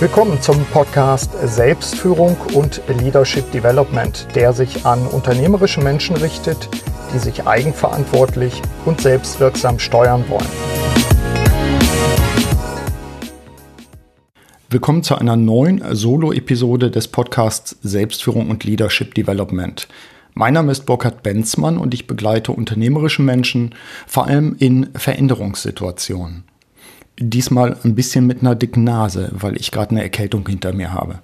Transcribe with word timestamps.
Willkommen 0.00 0.40
zum 0.40 0.64
Podcast 0.66 1.32
Selbstführung 1.42 2.36
und 2.54 2.80
Leadership 3.00 3.50
Development, 3.50 4.28
der 4.36 4.52
sich 4.52 4.86
an 4.86 5.04
unternehmerische 5.08 5.80
Menschen 5.80 6.14
richtet, 6.14 6.68
die 7.12 7.18
sich 7.18 7.48
eigenverantwortlich 7.48 8.62
und 8.84 9.00
selbstwirksam 9.00 9.80
steuern 9.80 10.24
wollen. 10.28 10.46
Willkommen 14.70 15.02
zu 15.02 15.16
einer 15.16 15.34
neuen 15.34 15.82
Solo-Episode 15.96 16.92
des 16.92 17.08
Podcasts 17.08 17.76
Selbstführung 17.82 18.50
und 18.50 18.62
Leadership 18.62 19.16
Development. 19.16 19.88
Mein 20.32 20.54
Name 20.54 20.70
ist 20.70 20.86
Burkhard 20.86 21.24
Benzmann 21.24 21.76
und 21.76 21.92
ich 21.92 22.06
begleite 22.06 22.52
unternehmerische 22.52 23.22
Menschen 23.22 23.74
vor 24.06 24.28
allem 24.28 24.54
in 24.60 24.90
Veränderungssituationen. 24.94 26.44
Diesmal 27.18 27.76
ein 27.84 27.94
bisschen 27.94 28.26
mit 28.26 28.40
einer 28.40 28.54
dicken 28.54 28.84
Nase, 28.84 29.30
weil 29.32 29.56
ich 29.56 29.70
gerade 29.70 29.90
eine 29.90 30.02
Erkältung 30.02 30.46
hinter 30.48 30.72
mir 30.72 30.92
habe. 30.92 31.18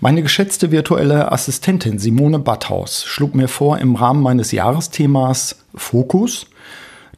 Meine 0.00 0.22
geschätzte 0.22 0.70
virtuelle 0.70 1.30
Assistentin 1.32 1.98
Simone 1.98 2.38
Batthaus 2.38 3.04
schlug 3.04 3.34
mir 3.34 3.48
vor, 3.48 3.78
im 3.78 3.94
Rahmen 3.94 4.22
meines 4.22 4.52
Jahresthemas 4.52 5.56
Fokus 5.74 6.46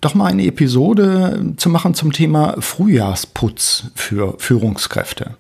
doch 0.01 0.15
mal 0.15 0.27
eine 0.27 0.47
Episode 0.47 1.55
zu 1.57 1.69
machen 1.69 1.95
zum 1.95 2.13
Thema 2.13 2.57
Frühjahrsputz 2.61 3.91
für 3.95 4.35
Führungskräfte. 4.39 5.37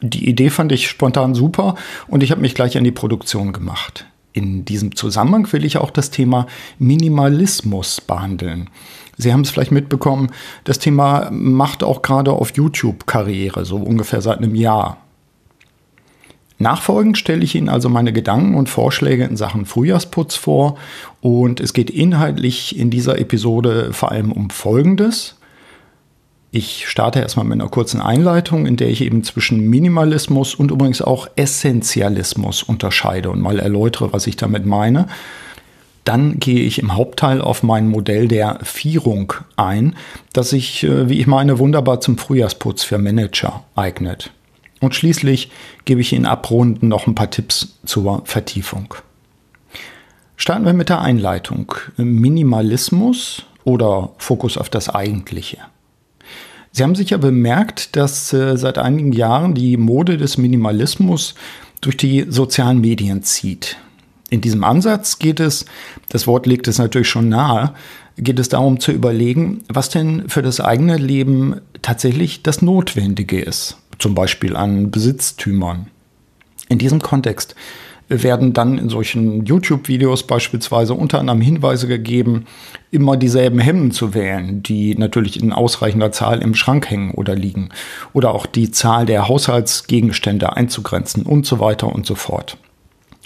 Die 0.00 0.28
Idee 0.28 0.50
fand 0.50 0.72
ich 0.72 0.88
spontan 0.88 1.34
super 1.34 1.74
und 2.06 2.22
ich 2.22 2.30
habe 2.30 2.40
mich 2.40 2.54
gleich 2.54 2.76
an 2.76 2.84
die 2.84 2.92
Produktion 2.92 3.52
gemacht. 3.52 4.06
In 4.32 4.66
diesem 4.66 4.94
Zusammenhang 4.94 5.50
will 5.52 5.64
ich 5.64 5.78
auch 5.78 5.90
das 5.90 6.10
Thema 6.10 6.46
Minimalismus 6.78 8.02
behandeln. 8.02 8.68
Sie 9.16 9.32
haben 9.32 9.40
es 9.40 9.50
vielleicht 9.50 9.72
mitbekommen, 9.72 10.30
das 10.64 10.78
Thema 10.78 11.30
macht 11.30 11.82
auch 11.82 12.02
gerade 12.02 12.32
auf 12.32 12.56
YouTube 12.56 13.06
Karriere, 13.06 13.64
so 13.64 13.76
ungefähr 13.76 14.20
seit 14.20 14.38
einem 14.38 14.54
Jahr. 14.54 14.98
Nachfolgend 16.58 17.18
stelle 17.18 17.44
ich 17.44 17.54
Ihnen 17.54 17.68
also 17.68 17.88
meine 17.88 18.12
Gedanken 18.12 18.54
und 18.54 18.68
Vorschläge 18.68 19.24
in 19.24 19.36
Sachen 19.36 19.66
Frühjahrsputz 19.66 20.36
vor 20.36 20.78
und 21.20 21.60
es 21.60 21.74
geht 21.74 21.90
inhaltlich 21.90 22.78
in 22.78 22.90
dieser 22.90 23.18
Episode 23.18 23.92
vor 23.92 24.10
allem 24.10 24.32
um 24.32 24.48
Folgendes. 24.48 25.36
Ich 26.52 26.88
starte 26.88 27.20
erstmal 27.20 27.44
mit 27.44 27.60
einer 27.60 27.68
kurzen 27.68 28.00
Einleitung, 28.00 28.64
in 28.64 28.76
der 28.76 28.88
ich 28.88 29.02
eben 29.02 29.22
zwischen 29.22 29.68
Minimalismus 29.68 30.54
und 30.54 30.70
übrigens 30.70 31.02
auch 31.02 31.28
Essentialismus 31.36 32.62
unterscheide 32.62 33.28
und 33.28 33.42
mal 33.42 33.58
erläutere, 33.58 34.14
was 34.14 34.26
ich 34.26 34.36
damit 34.36 34.64
meine. 34.64 35.08
Dann 36.06 36.38
gehe 36.38 36.60
ich 36.60 36.78
im 36.78 36.94
Hauptteil 36.94 37.40
auf 37.40 37.64
mein 37.64 37.88
Modell 37.88 38.28
der 38.28 38.60
Vierung 38.62 39.32
ein, 39.56 39.96
das 40.32 40.50
sich, 40.50 40.84
äh, 40.84 41.08
wie 41.08 41.18
ich 41.18 41.26
meine, 41.26 41.58
wunderbar 41.58 42.00
zum 42.00 42.16
Frühjahrsputz 42.16 42.84
für 42.84 42.96
Manager 42.96 43.64
eignet. 43.74 44.30
Und 44.80 44.94
schließlich 44.94 45.50
gebe 45.84 46.00
ich 46.00 46.12
Ihnen 46.12 46.24
abrunden 46.24 46.86
noch 46.88 47.08
ein 47.08 47.16
paar 47.16 47.30
Tipps 47.30 47.78
zur 47.84 48.22
Vertiefung. 48.24 48.94
Starten 50.36 50.64
wir 50.64 50.74
mit 50.74 50.90
der 50.90 51.00
Einleitung. 51.00 51.74
Minimalismus 51.96 53.42
oder 53.64 54.10
Fokus 54.18 54.56
auf 54.58 54.68
das 54.68 54.88
Eigentliche. 54.88 55.58
Sie 56.70 56.84
haben 56.84 56.94
sicher 56.94 57.18
bemerkt, 57.18 57.96
dass 57.96 58.32
äh, 58.32 58.56
seit 58.56 58.78
einigen 58.78 59.12
Jahren 59.12 59.54
die 59.54 59.76
Mode 59.76 60.18
des 60.18 60.38
Minimalismus 60.38 61.34
durch 61.80 61.96
die 61.96 62.26
sozialen 62.28 62.80
Medien 62.80 63.24
zieht. 63.24 63.76
In 64.30 64.40
diesem 64.40 64.64
Ansatz 64.64 65.18
geht 65.18 65.38
es, 65.38 65.66
das 66.08 66.26
Wort 66.26 66.46
legt 66.46 66.66
es 66.66 66.78
natürlich 66.78 67.08
schon 67.08 67.28
nahe, 67.28 67.74
geht 68.18 68.38
es 68.38 68.48
darum 68.48 68.80
zu 68.80 68.92
überlegen, 68.92 69.62
was 69.68 69.88
denn 69.88 70.28
für 70.28 70.42
das 70.42 70.60
eigene 70.60 70.96
Leben 70.96 71.60
tatsächlich 71.82 72.42
das 72.42 72.62
Notwendige 72.62 73.40
ist, 73.40 73.76
zum 73.98 74.14
Beispiel 74.14 74.56
an 74.56 74.90
Besitztümern. 74.90 75.86
In 76.68 76.78
diesem 76.78 77.00
Kontext 77.00 77.54
werden 78.08 78.52
dann 78.52 78.78
in 78.78 78.88
solchen 78.88 79.44
YouTube-Videos 79.44 80.26
beispielsweise 80.26 80.94
unter 80.94 81.18
anderem 81.18 81.40
Hinweise 81.40 81.88
gegeben, 81.88 82.46
immer 82.90 83.16
dieselben 83.16 83.58
Hemden 83.58 83.90
zu 83.90 84.14
wählen, 84.14 84.62
die 84.62 84.94
natürlich 84.94 85.40
in 85.40 85.52
ausreichender 85.52 86.12
Zahl 86.12 86.40
im 86.40 86.54
Schrank 86.54 86.88
hängen 86.88 87.12
oder 87.12 87.34
liegen, 87.34 87.70
oder 88.12 88.32
auch 88.32 88.46
die 88.46 88.70
Zahl 88.70 89.06
der 89.06 89.28
Haushaltsgegenstände 89.28 90.56
einzugrenzen 90.56 91.24
und 91.24 91.46
so 91.46 91.58
weiter 91.58 91.92
und 91.92 92.06
so 92.06 92.14
fort. 92.14 92.58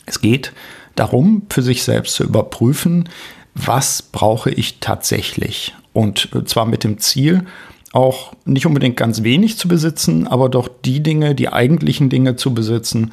Es 0.06 0.20
geht 0.20 0.52
darum, 1.00 1.42
für 1.48 1.62
sich 1.62 1.82
selbst 1.82 2.14
zu 2.14 2.24
überprüfen, 2.24 3.08
was 3.54 4.02
brauche 4.02 4.50
ich 4.50 4.78
tatsächlich. 4.80 5.74
Und 5.92 6.28
äh, 6.34 6.44
zwar 6.44 6.66
mit 6.66 6.84
dem 6.84 6.98
Ziel, 6.98 7.44
auch 7.92 8.34
nicht 8.44 8.66
unbedingt 8.66 8.96
ganz 8.96 9.24
wenig 9.24 9.56
zu 9.58 9.66
besitzen, 9.66 10.28
aber 10.28 10.48
doch 10.48 10.68
die 10.84 11.02
Dinge, 11.02 11.34
die 11.34 11.48
eigentlichen 11.48 12.08
Dinge 12.08 12.36
zu 12.36 12.54
besitzen 12.54 13.12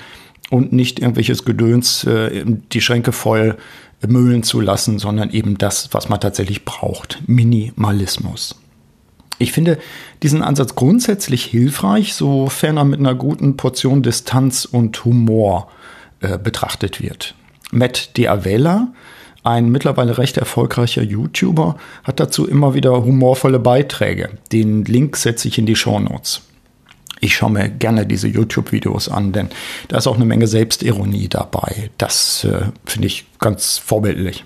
und 0.52 0.72
nicht 0.72 1.00
irgendwelches 1.00 1.46
Gedöns, 1.46 2.04
äh, 2.04 2.46
die 2.46 2.82
Schränke 2.82 3.12
voll 3.12 3.58
müllen 4.08 4.44
zu 4.44 4.62
lassen, 4.62 5.00
sondern 5.00 5.32
eben 5.32 5.58
das, 5.58 5.90
was 5.94 6.10
man 6.10 6.20
tatsächlich 6.20 6.66
braucht. 6.66 7.24
Minimalismus. 7.26 8.56
Ich 9.40 9.52
finde 9.52 9.80
diesen 10.24 10.44
Ansatz 10.44 10.76
grundsätzlich 10.76 11.46
hilfreich, 11.46 12.14
sofern 12.14 12.78
er 12.78 12.86
mit 12.86 13.00
einer 13.00 13.16
guten 13.16 13.58
Portion 13.58 14.04
Distanz 14.04 14.66
und 14.66 15.06
Humor 15.06 15.70
äh, 16.20 16.38
betrachtet 16.38 17.02
wird. 17.02 17.36
Matt 17.72 18.18
Diavela, 18.18 18.94
ein 19.44 19.70
mittlerweile 19.70 20.18
recht 20.18 20.38
erfolgreicher 20.38 21.04
YouTuber, 21.04 21.78
hat 22.04 22.20
dazu 22.20 22.48
immer 22.48 22.74
wieder 22.74 23.04
humorvolle 23.04 23.60
Beiträge. 23.60 24.30
Den 24.52 24.84
Link 24.86 25.16
setze 25.18 25.48
ich 25.48 25.58
in 25.58 25.66
die 25.66 25.76
Show 25.76 26.00
Notes. 26.00 26.42
Ich 27.20 27.36
schaue 27.36 27.52
mir 27.52 27.70
gerne 27.70 28.06
diese 28.06 28.28
YouTube-Videos 28.28 29.10
an, 29.10 29.32
denn 29.32 29.50
da 29.88 29.98
ist 29.98 30.08
auch 30.08 30.16
eine 30.16 30.26
Menge 30.26 30.48
Selbstironie 30.48 31.28
dabei. 31.30 31.90
Das 31.98 32.44
äh, 32.44 32.66
finde 32.86 33.08
ich 33.08 33.26
ganz 33.40 33.78
vorbildlich. 33.78 34.44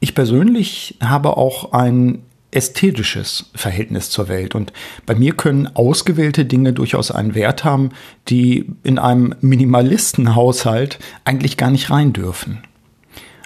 Ich 0.00 0.14
persönlich 0.14 0.96
habe 1.00 1.36
auch 1.36 1.72
ein 1.72 2.24
ästhetisches 2.52 3.46
Verhältnis 3.54 4.10
zur 4.10 4.28
Welt. 4.28 4.54
Und 4.54 4.72
bei 5.06 5.14
mir 5.14 5.34
können 5.34 5.68
ausgewählte 5.74 6.44
Dinge 6.44 6.72
durchaus 6.72 7.10
einen 7.10 7.34
Wert 7.34 7.64
haben, 7.64 7.90
die 8.28 8.66
in 8.84 8.98
einem 8.98 9.34
Minimalistenhaushalt 9.40 10.98
eigentlich 11.24 11.56
gar 11.56 11.70
nicht 11.70 11.90
rein 11.90 12.12
dürfen. 12.12 12.62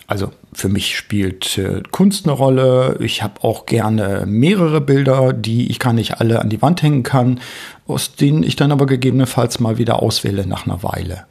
Also 0.08 0.30
für 0.52 0.68
mich 0.68 0.96
spielt 0.96 1.58
äh, 1.58 1.82
Kunst 1.90 2.26
eine 2.26 2.32
Rolle. 2.32 2.96
Ich 3.00 3.22
habe 3.22 3.42
auch 3.42 3.66
gerne 3.66 4.24
mehrere 4.26 4.80
Bilder, 4.80 5.32
die 5.32 5.70
ich 5.70 5.78
gar 5.78 5.92
nicht 5.92 6.20
alle 6.20 6.40
an 6.40 6.48
die 6.48 6.62
Wand 6.62 6.82
hängen 6.82 7.02
kann, 7.02 7.40
aus 7.86 8.14
denen 8.14 8.42
ich 8.42 8.56
dann 8.56 8.72
aber 8.72 8.86
gegebenenfalls 8.86 9.58
mal 9.58 9.78
wieder 9.78 10.02
auswähle 10.02 10.46
nach 10.46 10.66
einer 10.66 10.82
Weile. 10.82 11.26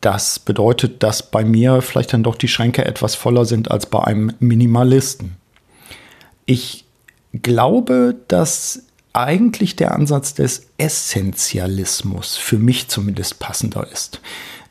Das 0.00 0.38
bedeutet, 0.38 1.02
dass 1.02 1.30
bei 1.30 1.44
mir 1.44 1.82
vielleicht 1.82 2.12
dann 2.12 2.22
doch 2.22 2.34
die 2.34 2.48
Schränke 2.48 2.84
etwas 2.84 3.14
voller 3.14 3.44
sind 3.44 3.70
als 3.70 3.86
bei 3.86 4.02
einem 4.02 4.32
Minimalisten. 4.40 5.36
Ich 6.46 6.84
glaube, 7.32 8.16
dass 8.28 8.84
eigentlich 9.12 9.76
der 9.76 9.92
Ansatz 9.92 10.34
des 10.34 10.68
Essentialismus 10.78 12.36
für 12.36 12.58
mich 12.58 12.88
zumindest 12.88 13.38
passender 13.38 13.86
ist. 13.90 14.20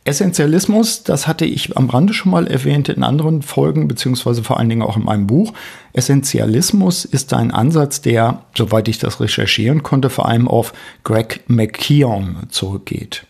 Essentialismus, 0.05 1.03
das 1.03 1.27
hatte 1.27 1.45
ich 1.45 1.75
am 1.77 1.89
Rande 1.89 2.13
schon 2.13 2.31
mal 2.31 2.47
erwähnt 2.47 2.89
in 2.89 3.03
anderen 3.03 3.41
Folgen, 3.41 3.87
beziehungsweise 3.87 4.43
vor 4.43 4.57
allen 4.57 4.69
Dingen 4.69 4.81
auch 4.81 4.97
in 4.97 5.03
meinem 5.03 5.27
Buch. 5.27 5.53
Essentialismus 5.93 7.05
ist 7.05 7.33
ein 7.33 7.51
Ansatz, 7.51 8.01
der, 8.01 8.45
soweit 8.57 8.87
ich 8.87 8.97
das 8.97 9.19
recherchieren 9.19 9.83
konnte, 9.83 10.09
vor 10.09 10.27
allem 10.27 10.47
auf 10.47 10.73
Greg 11.03 11.41
McKeown 11.47 12.47
zurückgeht. 12.49 13.25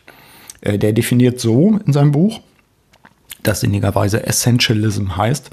Äh, 0.62 0.78
der 0.78 0.94
definiert 0.94 1.40
so 1.40 1.80
in 1.86 1.92
seinem 1.92 2.12
Buch, 2.12 2.40
das 3.44 3.62
sinnigerweise 3.62 4.26
Essentialism 4.26 5.18
heißt, 5.18 5.50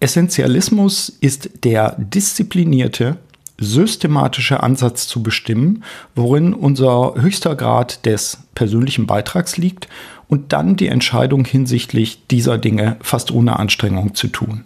Essentialismus 0.00 1.10
ist 1.20 1.50
der 1.64 1.94
disziplinierte, 1.98 3.18
systematische 3.58 4.62
Ansatz 4.62 5.06
zu 5.06 5.22
bestimmen, 5.22 5.84
worin 6.16 6.54
unser 6.54 7.14
höchster 7.16 7.54
Grad 7.54 8.06
des 8.06 8.38
persönlichen 8.54 9.06
Beitrags 9.06 9.58
liegt 9.58 9.88
und 10.28 10.54
dann 10.54 10.76
die 10.76 10.88
Entscheidung 10.88 11.44
hinsichtlich 11.44 12.26
dieser 12.28 12.56
Dinge 12.56 12.96
fast 13.02 13.30
ohne 13.30 13.58
Anstrengung 13.58 14.14
zu 14.14 14.28
tun. 14.28 14.64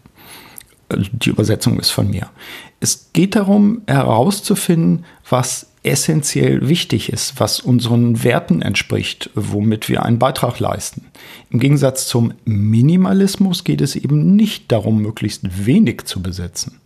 Also 0.88 1.06
die 1.10 1.30
Übersetzung 1.30 1.80
ist 1.80 1.90
von 1.90 2.08
mir. 2.08 2.30
Es 2.78 3.10
geht 3.12 3.34
darum 3.34 3.82
herauszufinden, 3.88 5.04
was 5.28 5.66
essentiell 5.84 6.68
wichtig 6.68 7.12
ist, 7.12 7.38
was 7.38 7.60
unseren 7.60 8.24
Werten 8.24 8.62
entspricht, 8.62 9.30
womit 9.34 9.88
wir 9.88 10.04
einen 10.04 10.18
Beitrag 10.18 10.58
leisten. 10.58 11.06
Im 11.50 11.60
Gegensatz 11.60 12.06
zum 12.06 12.34
Minimalismus 12.44 13.64
geht 13.64 13.80
es 13.80 13.94
eben 13.94 14.34
nicht 14.34 14.72
darum, 14.72 15.02
möglichst 15.02 15.66
wenig 15.66 16.04
zu 16.04 16.22
besitzen. 16.22 16.80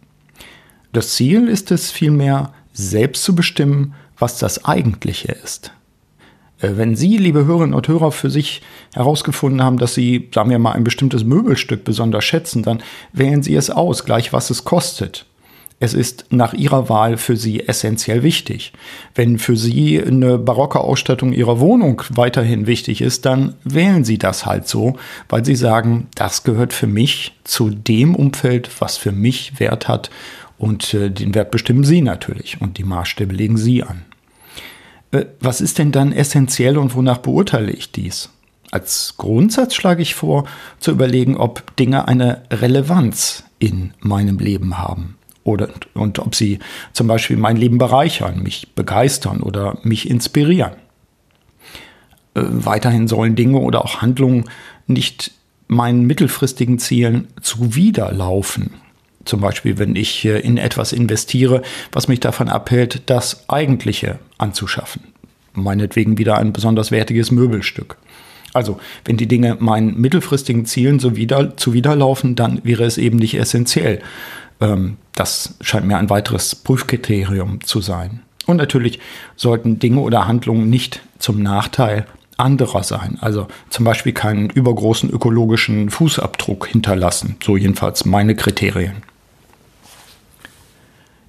Das 0.93 1.15
Ziel 1.15 1.49
ist 1.49 1.71
es 1.71 1.91
vielmehr, 1.91 2.53
selbst 2.73 3.25
zu 3.25 3.35
bestimmen, 3.35 3.95
was 4.19 4.39
das 4.39 4.65
Eigentliche 4.65 5.33
ist. 5.33 5.73
Äh, 6.61 6.71
wenn 6.77 6.97
Sie, 6.97 7.17
liebe 7.17 7.45
Hörerinnen 7.45 7.75
und 7.75 7.89
Hörer, 7.89 8.13
für 8.13 8.31
sich 8.31 8.63
herausgefunden 8.95 9.63
haben, 9.63 9.79
dass 9.79 9.95
Sie, 9.95 10.29
sagen 10.35 10.51
wir 10.51 10.59
mal, 10.59 10.73
ein 10.73 10.85
bestimmtes 10.85 11.25
Möbelstück 11.25 11.85
besonders 11.85 12.25
schätzen, 12.25 12.63
dann 12.63 12.83
wählen 13.13 13.43
Sie 13.43 13.55
es 13.55 13.71
aus, 13.71 14.05
gleich 14.05 14.33
was 14.33 14.51
es 14.51 14.65
kostet. 14.65 15.27
Es 15.81 15.95
ist 15.95 16.27
nach 16.31 16.55
Ihrer 16.55 16.89
Wahl 16.89 17.17
für 17.17 17.37
Sie 17.37 17.69
essentiell 17.69 18.25
wichtig. 18.25 18.73
Wenn 19.15 19.39
für 19.39 19.57
Sie 19.57 20.03
eine 20.03 20.37
barocke 20.37 20.81
Ausstattung 20.81 21.33
Ihrer 21.33 21.61
Wohnung 21.61 22.03
weiterhin 22.11 22.67
wichtig 22.67 23.01
ist, 23.01 23.25
dann 23.25 23.55
wählen 23.63 24.05
Sie 24.05 24.19
das 24.19 24.45
halt 24.45 24.67
so, 24.67 24.97
weil 25.29 25.45
Sie 25.45 25.55
sagen, 25.55 26.09
das 26.17 26.43
gehört 26.43 26.73
für 26.73 26.89
mich 26.89 27.37
zu 27.45 27.71
dem 27.71 28.17
Umfeld, 28.17 28.71
was 28.81 28.97
für 28.97 29.13
mich 29.13 29.61
Wert 29.61 29.87
hat 29.87 30.11
und 30.59 30.95
äh, 30.95 31.11
den 31.11 31.35
Wert 31.37 31.53
bestimmen 31.53 31.85
Sie 31.85 32.03
natürlich 32.03 32.61
und 32.61 32.79
die 32.79 32.85
Maßstäbe 32.85 33.33
legen 33.33 33.57
Sie 33.57 33.85
an. 33.85 34.03
Äh, 35.13 35.27
was 35.39 35.61
ist 35.61 35.79
denn 35.79 35.93
dann 35.93 36.11
essentiell 36.11 36.77
und 36.77 36.97
wonach 36.97 37.19
beurteile 37.19 37.71
ich 37.71 37.93
dies? 37.93 38.31
Als 38.73 39.15
Grundsatz 39.17 39.75
schlage 39.75 40.03
ich 40.03 40.17
vor, 40.17 40.45
zu 40.81 40.91
überlegen, 40.91 41.37
ob 41.37 41.77
Dinge 41.77 42.09
eine 42.09 42.43
Relevanz 42.51 43.45
in 43.61 43.95
meinem 44.01 44.39
Leben 44.39 44.77
haben 44.77 45.18
oder, 45.49 45.69
und 45.95 46.19
ob 46.19 46.35
sie 46.35 46.59
zum 46.93 47.07
Beispiel 47.07 47.37
mein 47.37 47.57
Leben 47.57 47.79
bereichern, 47.79 48.43
mich 48.43 48.69
begeistern 48.75 49.41
oder 49.41 49.79
mich 49.83 50.09
inspirieren. 50.09 50.73
Äh, 52.35 52.43
weiterhin 52.45 53.09
sollen 53.09 53.35
Dinge 53.35 53.59
oder 53.59 53.85
auch 53.85 54.03
Handlungen 54.03 54.45
nicht 54.87 55.33
meinen 55.67 56.07
mittelfristigen 56.07 56.79
Zielen 56.79 57.29
zuwiderlaufen. 57.41 58.71
Zum 59.25 59.41
Beispiel, 59.41 59.79
wenn 59.79 59.97
ich 59.97 60.25
äh, 60.25 60.39
in 60.41 60.57
etwas 60.57 60.93
investiere, 60.93 61.63
was 61.93 62.09
mich 62.09 62.21
davon 62.21 62.49
abhält, 62.49 63.03
das 63.07 63.49
Eigentliche 63.49 64.19
anzuschaffen. 64.39 65.03
Meinetwegen 65.53 66.19
wieder 66.19 66.39
ein 66.39 66.53
besonders 66.53 66.91
wertiges 66.91 67.31
Möbelstück. 67.31 67.97
Also, 68.55 68.81
wenn 69.05 69.19
die 69.19 69.27
Dinge 69.27 69.57
meinen 69.61 70.01
mittelfristigen 70.01 70.65
Zielen 70.65 70.99
zuwiderlaufen, 71.01 72.35
dann 72.35 72.65
wäre 72.65 72.85
es 72.85 72.97
eben 72.97 73.19
nicht 73.19 73.35
essentiell. 73.35 74.01
Ähm, 74.61 74.97
das 75.19 75.55
scheint 75.61 75.87
mir 75.87 75.99
ein 75.99 76.11
weiteres 76.11 76.55
Prüfkriterium 76.55 77.61
zu 77.65 77.81
sein. 77.81 78.21
Und 78.47 78.57
natürlich 78.57 79.01
sollten 79.37 79.79
Dinge 79.79 80.01
oder 80.01 80.27
Handlungen 80.29 80.71
nicht 80.71 81.01
zum 81.19 81.43
Nachteil 81.43 82.07
anderer 82.37 82.85
sein. 82.85 83.19
Also 83.21 83.49
zum 83.69 83.85
Beispiel 83.85 84.13
keinen 84.13 84.49
übergroßen 84.49 85.11
ökologischen 85.11 85.91
Fußabdruck 85.91 86.69
hinterlassen. 86.69 87.37
So 87.45 87.57
jedenfalls 87.57 88.05
meine 88.05 88.37
Kriterien. 88.37 89.03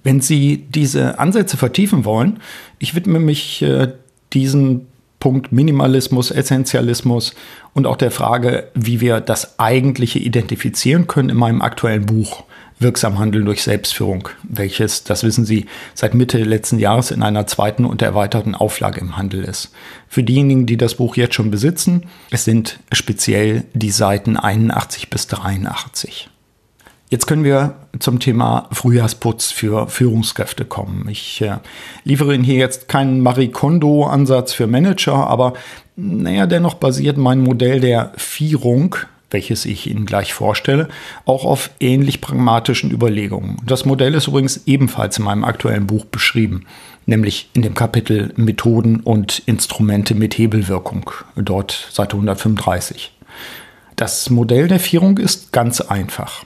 Wenn 0.03 0.21
Sie 0.21 0.65
diese 0.69 1.19
Ansätze 1.19 1.57
vertiefen 1.57 2.05
wollen, 2.05 2.39
ich 2.77 2.95
widme 2.95 3.19
mich 3.19 3.61
äh, 3.63 3.91
diesen 4.33 4.87
Punkt 5.19 5.51
Minimalismus, 5.51 6.31
Essentialismus 6.31 7.33
und 7.73 7.85
auch 7.87 7.97
der 7.97 8.11
Frage, 8.11 8.69
wie 8.75 9.01
wir 9.01 9.19
das 9.19 9.59
Eigentliche 9.59 10.19
identifizieren 10.19 11.07
können 11.07 11.29
in 11.29 11.37
meinem 11.37 11.61
aktuellen 11.61 12.05
Buch 12.05 12.45
Wirksam 12.79 13.19
Handeln 13.19 13.45
durch 13.45 13.61
Selbstführung, 13.61 14.29
welches, 14.43 15.03
das 15.03 15.23
wissen 15.23 15.45
Sie, 15.45 15.65
seit 15.93 16.13
Mitte 16.13 16.41
letzten 16.43 16.79
Jahres 16.79 17.11
in 17.11 17.23
einer 17.23 17.45
zweiten 17.45 17.85
und 17.85 18.01
erweiterten 18.01 18.55
Auflage 18.55 19.01
im 19.01 19.17
Handel 19.17 19.43
ist. 19.43 19.71
Für 20.07 20.23
diejenigen, 20.23 20.65
die 20.65 20.77
das 20.77 20.95
Buch 20.95 21.17
jetzt 21.17 21.35
schon 21.35 21.51
besitzen, 21.51 22.05
es 22.31 22.45
sind 22.45 22.79
speziell 22.93 23.65
die 23.73 23.91
Seiten 23.91 24.37
81 24.37 25.09
bis 25.09 25.27
83. 25.27 26.29
Jetzt 27.09 27.25
können 27.25 27.43
wir 27.43 27.73
zum 27.97 28.19
Thema 28.19 28.69
Frühjahrsputz 28.71 29.51
für 29.51 29.87
Führungskräfte 29.87 30.63
kommen. 30.63 31.09
Ich 31.09 31.41
äh, 31.41 31.57
liefere 32.03 32.35
Ihnen 32.35 32.43
hier 32.43 32.57
jetzt 32.57 32.87
keinen 32.87 33.21
Marie 33.21 33.47
Kondo-Ansatz 33.47 34.53
für 34.53 34.67
Manager, 34.67 35.27
aber 35.27 35.53
naja, 35.95 36.45
dennoch 36.45 36.75
basiert 36.75 37.17
mein 37.17 37.39
Modell 37.39 37.79
der 37.79 38.13
Vierung, 38.15 38.95
welches 39.31 39.65
ich 39.65 39.89
Ihnen 39.89 40.05
gleich 40.05 40.33
vorstelle, 40.33 40.89
auch 41.25 41.45
auf 41.45 41.69
ähnlich 41.79 42.21
pragmatischen 42.21 42.91
Überlegungen. 42.91 43.57
Das 43.65 43.85
Modell 43.85 44.15
ist 44.15 44.27
übrigens 44.27 44.61
ebenfalls 44.65 45.17
in 45.17 45.25
meinem 45.25 45.43
aktuellen 45.43 45.87
Buch 45.87 46.05
beschrieben, 46.05 46.65
nämlich 47.05 47.49
in 47.53 47.61
dem 47.61 47.75
Kapitel 47.75 48.33
Methoden 48.35 49.01
und 49.01 49.43
Instrumente 49.45 50.15
mit 50.15 50.37
Hebelwirkung, 50.37 51.11
dort 51.35 51.89
Seite 51.91 52.13
135. 52.13 53.11
Das 53.95 54.29
Modell 54.29 54.67
der 54.67 54.79
Vierung 54.79 55.17
ist 55.17 55.51
ganz 55.51 55.81
einfach. 55.81 56.45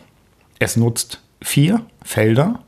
Es 0.59 0.75
nutzt 0.75 1.21
vier 1.41 1.85
Felder, 2.03 2.59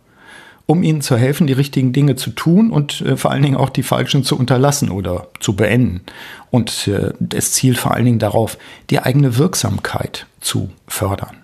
um 0.67 0.81
ihnen 0.81 1.01
zu 1.01 1.15
helfen, 1.15 1.47
die 1.47 1.53
richtigen 1.53 1.93
Dinge 1.93 2.15
zu 2.15 2.31
tun 2.31 2.71
und 2.71 3.01
äh, 3.01 3.17
vor 3.17 3.31
allen 3.31 3.43
Dingen 3.43 3.57
auch 3.57 3.69
die 3.69 3.83
falschen 3.83 4.23
zu 4.23 4.37
unterlassen 4.37 4.89
oder 4.89 5.27
zu 5.39 5.55
beenden. 5.55 6.01
Und 6.49 6.87
äh, 6.87 7.13
es 7.33 7.53
zielt 7.53 7.77
vor 7.77 7.93
allen 7.93 8.05
Dingen 8.05 8.19
darauf, 8.19 8.57
die 8.89 8.99
eigene 8.99 9.37
Wirksamkeit 9.37 10.25
zu 10.41 10.71
fördern. 10.87 11.37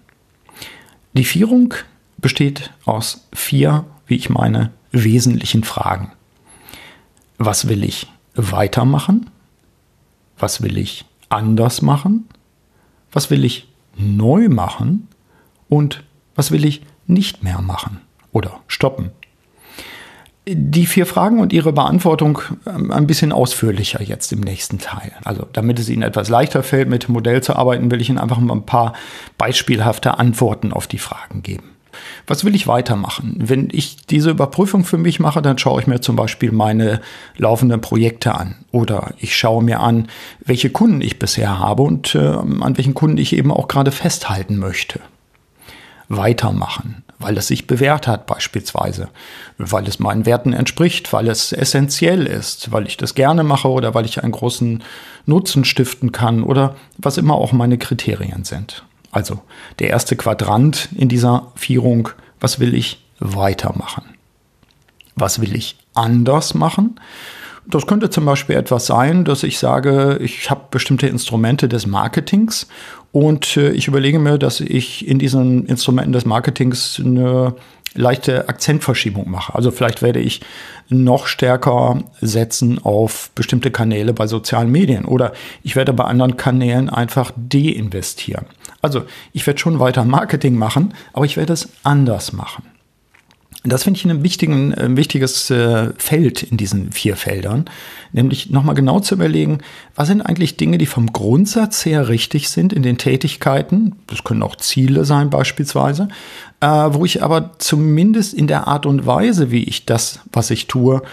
Die 1.13 1.25
Vierung 1.25 1.73
besteht 2.17 2.71
aus 2.85 3.27
vier, 3.33 3.85
wie 4.07 4.15
ich 4.15 4.29
meine, 4.29 4.71
wesentlichen 4.91 5.63
Fragen. 5.63 6.11
Was 7.37 7.67
will 7.67 7.83
ich 7.83 8.07
weitermachen? 8.35 9.29
Was 10.37 10.61
will 10.61 10.77
ich 10.77 11.05
anders 11.29 11.81
machen? 11.81 12.27
Was 13.11 13.29
will 13.29 13.45
ich 13.45 13.67
neu 13.97 14.49
machen? 14.49 15.07
Und 15.69 16.03
was 16.35 16.51
will 16.51 16.65
ich 16.65 16.81
nicht 17.07 17.43
mehr 17.43 17.61
machen 17.61 18.01
oder 18.31 18.59
stoppen? 18.67 19.11
Die 20.47 20.87
vier 20.87 21.05
Fragen 21.05 21.39
und 21.39 21.53
ihre 21.53 21.71
Beantwortung 21.71 22.41
ähm, 22.65 22.91
ein 22.91 23.05
bisschen 23.05 23.31
ausführlicher 23.31 24.01
jetzt 24.01 24.31
im 24.31 24.39
nächsten 24.39 24.79
Teil. 24.79 25.11
Also 25.23 25.45
damit 25.53 25.77
es 25.77 25.87
Ihnen 25.87 26.01
etwas 26.01 26.29
leichter 26.29 26.63
fällt, 26.63 26.89
mit 26.89 27.07
dem 27.07 27.13
Modell 27.13 27.43
zu 27.43 27.55
arbeiten, 27.55 27.91
will 27.91 28.01
ich 28.01 28.09
Ihnen 28.09 28.17
einfach 28.17 28.39
mal 28.39 28.55
ein 28.55 28.65
paar 28.65 28.93
beispielhafte 29.37 30.17
Antworten 30.17 30.73
auf 30.73 30.87
die 30.87 30.97
Fragen 30.97 31.43
geben. 31.43 31.69
Was 32.25 32.43
will 32.43 32.55
ich 32.55 32.67
weitermachen? 32.67 33.35
Wenn 33.37 33.69
ich 33.71 34.05
diese 34.05 34.31
Überprüfung 34.31 34.83
für 34.83 34.97
mich 34.97 35.19
mache, 35.19 35.41
dann 35.41 35.57
schaue 35.57 35.81
ich 35.81 35.87
mir 35.87 36.01
zum 36.01 36.15
Beispiel 36.15 36.51
meine 36.51 37.01
laufenden 37.37 37.81
Projekte 37.81 38.33
an 38.33 38.55
oder 38.71 39.13
ich 39.19 39.35
schaue 39.35 39.63
mir 39.63 39.79
an, 39.79 40.07
welche 40.43 40.69
Kunden 40.69 41.01
ich 41.01 41.19
bisher 41.19 41.59
habe 41.59 41.83
und 41.83 42.15
äh, 42.15 42.19
an 42.19 42.77
welchen 42.77 42.93
Kunden 42.93 43.17
ich 43.17 43.35
eben 43.35 43.51
auch 43.51 43.67
gerade 43.67 43.91
festhalten 43.91 44.57
möchte 44.57 45.01
weitermachen, 46.17 47.03
weil 47.19 47.37
es 47.37 47.47
sich 47.47 47.67
bewährt 47.67 48.07
hat 48.07 48.25
beispielsweise, 48.25 49.09
weil 49.57 49.87
es 49.87 49.99
meinen 49.99 50.25
Werten 50.25 50.53
entspricht, 50.53 51.11
weil 51.13 51.29
es 51.29 51.53
essentiell 51.53 52.25
ist, 52.25 52.71
weil 52.71 52.87
ich 52.87 52.97
das 52.97 53.15
gerne 53.15 53.43
mache 53.43 53.69
oder 53.69 53.93
weil 53.93 54.05
ich 54.05 54.21
einen 54.21 54.31
großen 54.31 54.83
Nutzen 55.25 55.63
stiften 55.63 56.11
kann 56.11 56.43
oder 56.43 56.75
was 56.97 57.17
immer 57.17 57.35
auch 57.35 57.53
meine 57.53 57.77
Kriterien 57.77 58.43
sind. 58.43 58.83
Also 59.11 59.41
der 59.79 59.89
erste 59.89 60.15
Quadrant 60.15 60.89
in 60.95 61.09
dieser 61.09 61.51
Vierung, 61.55 62.09
was 62.39 62.59
will 62.59 62.73
ich 62.73 63.05
weitermachen? 63.19 64.03
Was 65.15 65.41
will 65.41 65.55
ich 65.55 65.77
anders 65.93 66.53
machen? 66.53 66.99
Das 67.67 67.85
könnte 67.85 68.09
zum 68.09 68.25
Beispiel 68.25 68.55
etwas 68.55 68.87
sein, 68.87 69.23
dass 69.23 69.43
ich 69.43 69.59
sage, 69.59 70.17
ich 70.21 70.49
habe 70.49 70.65
bestimmte 70.71 71.07
Instrumente 71.07 71.69
des 71.69 71.85
Marketings 71.85 72.67
und 73.11 73.55
äh, 73.57 73.71
ich 73.71 73.87
überlege 73.87 74.19
mir, 74.19 74.37
dass 74.37 74.59
ich 74.59 75.07
in 75.07 75.19
diesen 75.19 75.65
Instrumenten 75.67 76.13
des 76.13 76.25
Marketings 76.25 76.99
eine 77.03 77.55
leichte 77.93 78.47
Akzentverschiebung 78.47 79.29
mache. 79.29 79.53
Also 79.53 79.69
vielleicht 79.71 80.01
werde 80.01 80.19
ich 80.19 80.41
noch 80.89 81.27
stärker 81.27 82.03
setzen 82.21 82.79
auf 82.83 83.31
bestimmte 83.35 83.69
Kanäle 83.69 84.13
bei 84.13 84.27
sozialen 84.27 84.71
Medien 84.71 85.05
oder 85.05 85.33
ich 85.61 85.75
werde 85.75 85.93
bei 85.93 86.05
anderen 86.05 86.37
Kanälen 86.37 86.89
einfach 86.89 87.31
deinvestieren. 87.35 88.45
Also 88.81 89.03
ich 89.33 89.45
werde 89.45 89.59
schon 89.59 89.79
weiter 89.79 90.05
Marketing 90.05 90.55
machen, 90.55 90.93
aber 91.13 91.25
ich 91.25 91.37
werde 91.37 91.53
es 91.53 91.69
anders 91.83 92.33
machen. 92.33 92.63
Das 93.63 93.83
finde 93.83 93.99
ich 93.99 94.05
ein, 94.05 94.23
wichtigen, 94.23 94.73
ein 94.73 94.97
wichtiges 94.97 95.51
äh, 95.51 95.91
Feld 95.97 96.41
in 96.41 96.57
diesen 96.57 96.91
vier 96.91 97.15
Feldern, 97.15 97.65
nämlich 98.11 98.49
nochmal 98.49 98.73
genau 98.73 98.99
zu 98.99 99.13
überlegen, 99.13 99.59
was 99.93 100.07
sind 100.07 100.21
eigentlich 100.21 100.57
Dinge, 100.57 100.79
die 100.79 100.87
vom 100.87 101.13
Grundsatz 101.13 101.85
her 101.85 102.09
richtig 102.09 102.49
sind 102.49 102.73
in 102.73 102.81
den 102.81 102.97
Tätigkeiten, 102.97 103.95
das 104.07 104.23
können 104.23 104.41
auch 104.41 104.55
Ziele 104.55 105.05
sein 105.05 105.29
beispielsweise, 105.29 106.07
äh, 106.59 106.67
wo 106.67 107.05
ich 107.05 107.21
aber 107.21 107.51
zumindest 107.59 108.33
in 108.33 108.47
der 108.47 108.67
Art 108.67 108.87
und 108.87 109.05
Weise, 109.05 109.51
wie 109.51 109.63
ich 109.63 109.85
das, 109.85 110.21
was 110.31 110.49
ich 110.49 110.65
tue, 110.65 111.03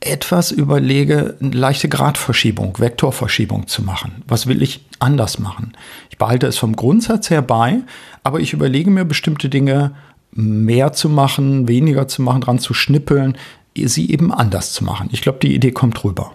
etwas 0.00 0.50
überlege, 0.50 1.36
eine 1.40 1.50
leichte 1.50 1.88
Gradverschiebung, 1.88 2.78
Vektorverschiebung 2.78 3.68
zu 3.68 3.82
machen. 3.82 4.24
Was 4.26 4.46
will 4.48 4.60
ich 4.60 4.84
anders 4.98 5.38
machen? 5.38 5.72
Ich 6.10 6.18
behalte 6.18 6.48
es 6.48 6.58
vom 6.58 6.74
Grundsatz 6.74 7.30
her 7.30 7.42
bei, 7.42 7.78
aber 8.24 8.40
ich 8.40 8.52
überlege 8.52 8.90
mir 8.90 9.04
bestimmte 9.04 9.48
Dinge 9.48 9.92
mehr 10.36 10.92
zu 10.92 11.08
machen, 11.08 11.66
weniger 11.66 12.06
zu 12.06 12.22
machen, 12.22 12.42
dran 12.42 12.58
zu 12.58 12.74
schnippeln, 12.74 13.36
sie 13.76 14.10
eben 14.10 14.32
anders 14.32 14.72
zu 14.72 14.84
machen. 14.84 15.08
Ich 15.12 15.22
glaube, 15.22 15.38
die 15.40 15.54
Idee 15.54 15.72
kommt 15.72 16.04
rüber. 16.04 16.32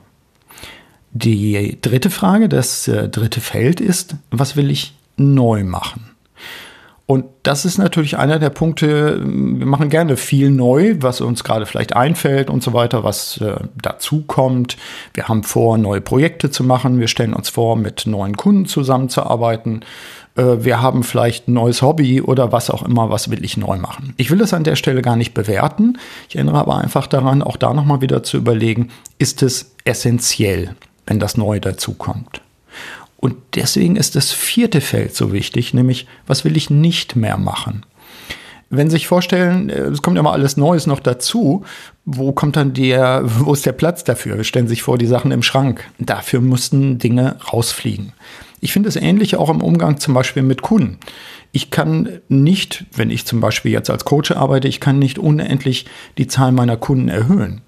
Die 1.13 1.77
dritte 1.81 2.10
Frage, 2.10 2.50
das 2.50 2.88
äh, 2.88 3.10
dritte 3.10 3.41
Feld 3.41 3.81
ist, 3.81 4.15
was 4.29 4.55
will 4.55 4.72
ich 4.72 4.96
neu 5.17 5.63
machen? 5.63 6.12
Und 7.12 7.25
das 7.43 7.65
ist 7.65 7.77
natürlich 7.77 8.17
einer 8.17 8.39
der 8.39 8.51
Punkte, 8.51 9.20
wir 9.22 9.65
machen 9.65 9.89
gerne 9.89 10.15
viel 10.15 10.50
neu, 10.50 10.96
was 11.01 11.20
uns 11.20 11.43
gerade 11.43 11.65
vielleicht 11.65 11.93
einfällt 11.93 12.50
und 12.50 12.63
so 12.63 12.72
weiter, 12.72 13.03
was 13.03 13.36
äh, 13.41 13.55
dazu 13.81 14.22
kommt. 14.22 14.77
Wir 15.13 15.27
haben 15.27 15.43
vor, 15.43 15.77
neue 15.77 16.00
Projekte 16.00 16.51
zu 16.51 16.63
machen. 16.63 17.01
Wir 17.01 17.10
stellen 17.10 17.34
uns 17.34 17.50
vor, 17.50 17.75
mit 17.75 18.05
neuen 18.05 18.38
Kunden 18.38 18.65
zusammenzuarbeiten. 18.65 19.81
Äh, 20.36 20.58
wir 20.60 20.82
haben 20.82 21.04
vielleicht 21.04 21.48
ein 21.48 21.54
neues 21.54 21.82
Hobby 21.82 22.22
oder 22.22 22.52
was 22.52 22.70
auch 22.70 22.84
immer, 22.84 23.10
was 23.10 23.30
will 23.30 23.44
ich 23.44 23.58
neu 23.58 23.78
machen. 23.78 24.14
Ich 24.18 24.32
will 24.32 24.42
es 24.42 24.54
an 24.54 24.64
der 24.64 24.76
Stelle 24.76 25.02
gar 25.02 25.16
nicht 25.16 25.34
bewerten. 25.34 25.98
Ich 26.30 26.36
erinnere 26.36 26.60
aber 26.60 26.78
einfach 26.78 27.08
daran, 27.08 27.42
auch 27.42 27.58
da 27.58 27.74
nochmal 27.74 28.02
wieder 28.02 28.24
zu 28.24 28.38
überlegen, 28.38 28.90
ist 29.18 29.44
es 29.44 29.72
essentiell, 29.84 30.76
wenn 31.06 31.20
das 31.20 31.38
Neue 31.38 31.62
dazukommt. 31.62 32.42
Und 33.18 33.36
deswegen 33.56 33.98
ist 33.98 34.16
das 34.16 34.32
vierte 34.32 34.82
Feld 34.82 35.16
so 35.16 35.32
wichtig, 35.32 35.74
nämlich 35.74 36.08
was 36.26 36.44
will 36.44 36.58
ich 36.58 36.70
nicht 36.70 37.16
mehr 37.16 37.38
machen? 37.38 37.86
Wenn 38.74 38.90
Sie 38.90 38.96
sich 38.96 39.08
vorstellen, 39.08 39.70
äh, 39.70 39.82
es 39.82 40.02
kommt 40.02 40.16
ja 40.16 40.24
mal 40.24 40.32
alles 40.32 40.56
Neues 40.56 40.88
noch 40.88 41.02
dazu, 41.02 41.66
wo 42.06 42.32
kommt 42.32 42.56
dann 42.56 42.74
der, 42.74 43.22
wo 43.24 43.54
ist 43.54 43.66
der 43.66 43.74
Platz 43.74 44.06
dafür? 44.06 44.44
Stellen 44.46 44.70
sich 44.70 44.82
vor, 44.82 44.98
die 44.98 45.06
Sachen 45.08 45.32
im 45.32 45.44
Schrank. 45.44 45.88
Dafür 46.00 46.40
mussten 46.40 46.98
Dinge 46.98 47.36
rausfliegen. 47.52 48.14
Ich 48.62 48.74
finde 48.74 48.89
es 48.89 48.96
ähnlich 48.96 49.36
auch 49.36 49.50
im 49.50 49.62
Umgang 49.62 50.00
zum 50.00 50.13
Beispiel 50.13 50.44
mit 50.44 50.62
Kunden. 50.62 51.00
Ich 51.51 51.72
kann 51.72 52.22
nicht, 52.30 52.86
wenn 52.96 53.10
ich 53.10 53.25
zum 53.25 53.41
Beispiel 53.41 53.72
jetzt 53.72 53.89
als 53.89 54.06
Coach 54.06 54.32
arbeite, 54.32 54.68
ich 54.68 54.80
kann 54.80 55.00
nicht 55.00 55.18
unendlich 55.18 55.88
die 56.20 56.27
Zahl 56.27 56.51
meiner 56.51 56.77
Kunden 56.77 57.10
erhöhen. 57.10 57.62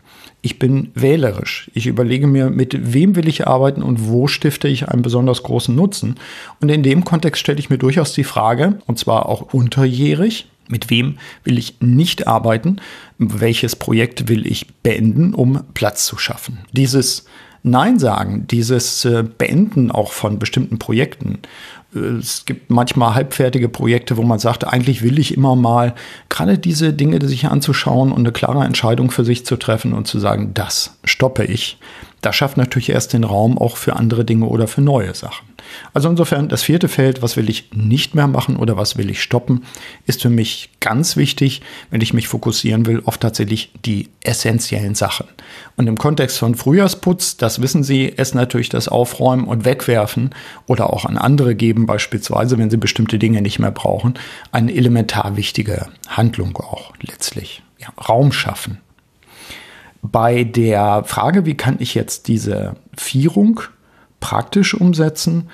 Ich 0.43 0.59
bin 0.59 0.91
wählerisch. 0.93 1.71
Ich 1.73 1.88
überlege 1.88 2.27
mir, 2.27 2.50
mit 2.50 2.93
wem 2.93 3.15
will 3.15 3.27
ich 3.27 3.47
arbeiten 3.47 3.81
und 3.81 4.07
wo 4.07 4.27
stifte 4.27 4.67
ich 4.67 4.89
einen 4.89 5.01
besonders 5.01 5.41
großen 5.41 5.73
Nutzen. 5.73 6.15
Und 6.62 6.69
in 6.69 6.83
dem 6.83 7.03
Kontext 7.03 7.41
stelle 7.41 7.59
ich 7.59 7.69
mir 7.69 7.77
durchaus 7.77 8.13
die 8.13 8.23
Frage, 8.23 8.79
und 8.85 9.00
zwar 9.00 9.27
auch 9.27 9.53
unterjährig, 9.53 10.47
mit 10.67 10.89
wem 10.89 11.17
will 11.43 11.57
ich 11.57 11.81
nicht 11.81 12.27
arbeiten? 12.27 12.77
Welches 13.17 13.75
Projekt 13.75 14.27
will 14.27 14.45
ich 14.45 14.67
beenden, 14.83 15.33
um 15.33 15.63
Platz 15.73 16.05
zu 16.05 16.17
schaffen? 16.17 16.59
Dieses 16.71 17.25
Nein 17.63 17.98
sagen, 17.98 18.46
dieses 18.48 19.05
äh, 19.05 19.24
Beenden 19.24 19.89
auch 19.89 20.12
von 20.12 20.38
bestimmten 20.38 20.79
Projekten. 20.79 21.39
Äh, 21.96 22.00
es 22.00 22.46
gibt 22.46 22.70
manchmal 22.70 23.15
halbfertige 23.15 23.70
Projekte, 23.70 24.17
wo 24.17 24.24
man 24.24 24.39
sagt, 24.39 24.67
eigentlich 24.67 25.01
will 25.01 25.17
ich 25.17 25.36
immer 25.36 25.55
mal 25.55 25.96
gerade 26.27 26.58
diese 26.58 26.91
Dinge 26.91 27.25
sich 27.25 27.46
anzuschauen 27.46 28.12
und 28.12 28.20
eine 28.20 28.34
klare 28.34 28.65
Entscheidung 28.65 29.12
für 29.12 29.24
sich 29.24 29.46
zu 29.46 29.55
treffen 29.55 29.93
und 29.93 30.08
zu 30.08 30.20
sagen, 30.20 30.53
das 30.53 30.98
stoppe 31.05 31.46
ich. 31.46 31.77
Das 32.24 32.38
schafft 32.38 32.56
natürlich 32.56 32.89
erst 32.89 33.12
den 33.12 33.25
Raum 33.25 33.58
auch 33.58 33.75
für 33.75 33.98
andere 33.98 34.24
Dinge 34.24 34.46
oder 34.46 34.68
für 34.70 34.80
neue 34.80 35.13
Sachen. 35.13 35.46
Also 35.94 36.10
insofern 36.10 36.48
das 36.48 36.63
vierte 36.63 36.88
Feld, 36.88 37.22
was 37.22 37.36
will 37.36 37.50
ich 37.50 37.70
nicht 37.74 38.15
mehr 38.15 38.27
machen 38.27 38.56
oder 38.56 38.77
was 38.77 38.98
will 38.98 39.10
ich 39.10 39.22
stoppen, 39.22 39.65
ist 40.06 40.22
für 40.22 40.30
mich 40.30 40.70
ganz 40.80 41.18
wichtig, 41.18 41.62
wenn 41.92 42.00
ich 42.00 42.13
mich 42.13 42.30
fokussieren 42.30 42.86
will 42.86 43.01
auf 43.03 43.18
tatsächlich 43.18 43.72
die 43.86 44.10
essentiellen 44.22 44.96
Sachen. 44.96 45.27
Und 45.75 45.88
im 45.88 45.98
Kontext 45.98 46.38
von 46.38 46.56
Frühjahrsputz, 46.56 47.36
das 47.36 47.62
wissen 47.62 47.84
Sie, 47.84 48.06
ist 48.06 48.36
natürlich 48.36 48.70
das 48.70 48.88
Aufräumen 48.88 49.44
und 49.44 49.65
Wegwerfen 49.65 50.30
oder 50.65 50.94
auch 50.94 51.03
an 51.03 51.18
andere 51.18 51.56
geben, 51.56 51.86
beispielsweise, 51.86 52.58
wenn 52.58 52.70
Sie 52.70 52.77
bestimmte 52.77 53.20
Dinge 53.20 53.42
nicht 53.42 53.60
mehr 53.60 53.72
brauchen, 53.72 54.13
eine 54.53 54.74
elementar 54.74 55.36
wichtige 55.36 55.88
Handlung 56.08 56.56
auch 56.56 56.94
letztlich. 57.01 57.63
Ja, 57.80 57.89
Raum 58.01 58.32
schaffen. 58.32 58.77
Bei 60.03 60.43
der 60.43 61.03
Frage, 61.05 61.45
wie 61.45 61.55
kann 61.55 61.77
ich 61.79 61.95
jetzt 61.95 62.27
diese 62.27 62.75
Vierung 62.95 63.62
praktisch 64.19 64.74
umsetzen, 64.74 65.50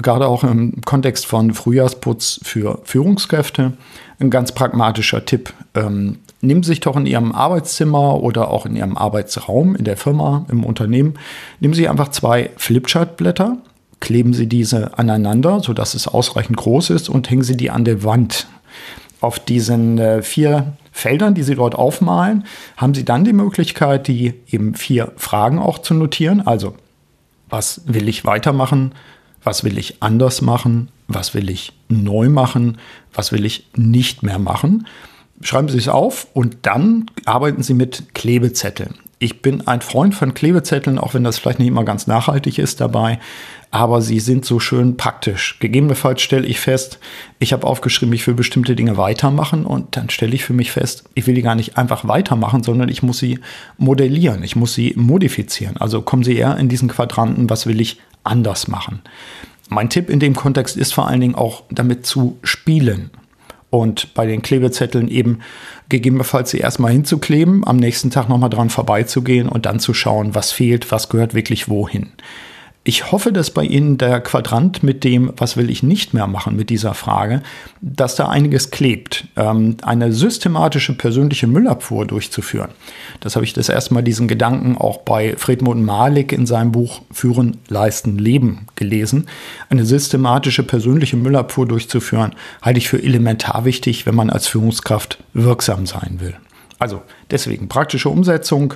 gerade 0.00 0.26
auch 0.26 0.44
im 0.44 0.80
Kontext 0.84 1.26
von 1.26 1.54
Frühjahrsputz 1.54 2.40
für 2.42 2.80
Führungskräfte. 2.84 3.72
Ein 4.18 4.30
ganz 4.30 4.52
pragmatischer 4.52 5.24
Tipp. 5.24 5.52
Ähm, 5.74 6.18
nehmen 6.40 6.62
Sie 6.62 6.68
sich 6.68 6.80
doch 6.80 6.96
in 6.96 7.06
Ihrem 7.06 7.32
Arbeitszimmer 7.32 8.22
oder 8.22 8.50
auch 8.50 8.66
in 8.66 8.76
Ihrem 8.76 8.96
Arbeitsraum, 8.96 9.74
in 9.74 9.84
der 9.84 9.96
Firma, 9.96 10.46
im 10.50 10.64
Unternehmen, 10.64 11.14
nehmen 11.60 11.74
Sie 11.74 11.88
einfach 11.88 12.08
zwei 12.08 12.50
Flipchartblätter, 12.56 13.58
kleben 14.00 14.34
Sie 14.34 14.46
diese 14.46 14.98
aneinander, 14.98 15.60
sodass 15.60 15.94
es 15.94 16.08
ausreichend 16.08 16.56
groß 16.56 16.90
ist 16.90 17.08
und 17.08 17.30
hängen 17.30 17.42
Sie 17.42 17.56
die 17.56 17.70
an 17.70 17.84
der 17.84 18.04
Wand. 18.04 18.46
Auf 19.20 19.38
diesen 19.38 19.98
äh, 19.98 20.22
vier 20.22 20.74
Feldern, 20.96 21.34
die 21.34 21.42
Sie 21.42 21.56
dort 21.56 21.74
aufmalen, 21.74 22.44
haben 22.76 22.94
Sie 22.94 23.04
dann 23.04 23.24
die 23.24 23.32
Möglichkeit, 23.32 24.06
die 24.06 24.34
eben 24.46 24.76
vier 24.76 25.12
Fragen 25.16 25.58
auch 25.58 25.80
zu 25.80 25.92
notieren. 25.92 26.46
Also 26.46 26.76
was 27.50 27.82
will 27.86 28.08
ich 28.08 28.24
weitermachen, 28.24 28.92
was 29.42 29.64
will 29.64 29.76
ich 29.76 30.02
anders 30.04 30.40
machen, 30.40 30.88
was 31.08 31.34
will 31.34 31.50
ich 31.50 31.72
neu 31.88 32.28
machen, 32.28 32.78
was 33.12 33.32
will 33.32 33.44
ich 33.44 33.68
nicht 33.74 34.22
mehr 34.22 34.38
machen. 34.38 34.86
Schreiben 35.40 35.68
Sie 35.68 35.78
es 35.78 35.88
auf 35.88 36.28
und 36.32 36.58
dann 36.62 37.06
arbeiten 37.26 37.64
Sie 37.64 37.74
mit 37.74 38.14
Klebezetteln. 38.14 38.94
Ich 39.18 39.42
bin 39.42 39.66
ein 39.66 39.80
Freund 39.80 40.14
von 40.14 40.32
Klebezetteln, 40.32 40.98
auch 41.00 41.12
wenn 41.12 41.24
das 41.24 41.38
vielleicht 41.38 41.58
nicht 41.58 41.68
immer 41.68 41.84
ganz 41.84 42.06
nachhaltig 42.06 42.58
ist 42.60 42.80
dabei 42.80 43.18
aber 43.74 44.00
sie 44.02 44.20
sind 44.20 44.44
so 44.44 44.60
schön 44.60 44.96
praktisch. 44.96 45.56
Gegebenenfalls 45.58 46.22
stelle 46.22 46.46
ich 46.46 46.60
fest, 46.60 47.00
ich 47.40 47.52
habe 47.52 47.66
aufgeschrieben, 47.66 48.14
ich 48.14 48.24
will 48.24 48.34
bestimmte 48.34 48.76
Dinge 48.76 48.96
weitermachen 48.96 49.66
und 49.66 49.96
dann 49.96 50.10
stelle 50.10 50.32
ich 50.32 50.44
für 50.44 50.52
mich 50.52 50.70
fest, 50.70 51.02
ich 51.14 51.26
will 51.26 51.34
die 51.34 51.42
gar 51.42 51.56
nicht 51.56 51.76
einfach 51.76 52.06
weitermachen, 52.06 52.62
sondern 52.62 52.88
ich 52.88 53.02
muss 53.02 53.18
sie 53.18 53.40
modellieren, 53.76 54.44
ich 54.44 54.54
muss 54.54 54.74
sie 54.74 54.94
modifizieren. 54.94 55.76
Also 55.78 56.02
kommen 56.02 56.22
Sie 56.22 56.36
eher 56.36 56.56
in 56.56 56.68
diesen 56.68 56.86
Quadranten, 56.86 57.50
was 57.50 57.66
will 57.66 57.80
ich 57.80 57.98
anders 58.22 58.68
machen. 58.68 59.02
Mein 59.68 59.90
Tipp 59.90 60.08
in 60.08 60.20
dem 60.20 60.36
Kontext 60.36 60.76
ist 60.76 60.94
vor 60.94 61.08
allen 61.08 61.20
Dingen 61.20 61.34
auch 61.34 61.64
damit 61.68 62.06
zu 62.06 62.38
spielen 62.44 63.10
und 63.70 64.14
bei 64.14 64.24
den 64.24 64.42
Klebezetteln 64.42 65.08
eben 65.08 65.40
gegebenenfalls 65.88 66.52
sie 66.52 66.58
erstmal 66.58 66.92
hinzukleben, 66.92 67.66
am 67.66 67.78
nächsten 67.78 68.12
Tag 68.12 68.28
nochmal 68.28 68.50
dran 68.50 68.70
vorbeizugehen 68.70 69.48
und 69.48 69.66
dann 69.66 69.80
zu 69.80 69.94
schauen, 69.94 70.36
was 70.36 70.52
fehlt, 70.52 70.92
was 70.92 71.08
gehört 71.08 71.34
wirklich 71.34 71.68
wohin. 71.68 72.12
Ich 72.86 73.10
hoffe, 73.12 73.32
dass 73.32 73.50
bei 73.50 73.64
Ihnen 73.64 73.96
der 73.96 74.20
Quadrant 74.20 74.82
mit 74.82 75.04
dem, 75.04 75.32
was 75.38 75.56
will 75.56 75.70
ich 75.70 75.82
nicht 75.82 76.12
mehr 76.12 76.26
machen 76.26 76.54
mit 76.54 76.68
dieser 76.68 76.92
Frage, 76.92 77.42
dass 77.80 78.14
da 78.14 78.28
einiges 78.28 78.70
klebt. 78.70 79.26
Ähm, 79.36 79.78
eine 79.80 80.12
systematische 80.12 80.92
persönliche 80.92 81.46
Müllabfuhr 81.46 82.06
durchzuführen. 82.06 82.68
Das 83.20 83.36
habe 83.36 83.46
ich 83.46 83.54
das 83.54 83.70
erste 83.70 83.94
Mal 83.94 84.02
diesen 84.02 84.28
Gedanken 84.28 84.76
auch 84.76 84.98
bei 84.98 85.34
Friedmund 85.38 85.82
Malik 85.82 86.30
in 86.30 86.44
seinem 86.44 86.72
Buch 86.72 87.00
Führen, 87.10 87.56
Leisten, 87.68 88.18
Leben 88.18 88.66
gelesen. 88.74 89.28
Eine 89.70 89.86
systematische 89.86 90.62
persönliche 90.62 91.16
Müllabfuhr 91.16 91.66
durchzuführen, 91.66 92.34
halte 92.60 92.78
ich 92.78 92.90
für 92.90 93.02
elementar 93.02 93.64
wichtig, 93.64 94.04
wenn 94.04 94.14
man 94.14 94.28
als 94.28 94.46
Führungskraft 94.46 95.24
wirksam 95.32 95.86
sein 95.86 96.18
will. 96.20 96.34
Also 96.78 97.00
deswegen 97.30 97.68
praktische 97.68 98.10
Umsetzung. 98.10 98.74